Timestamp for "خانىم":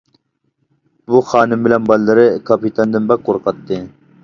1.33-1.67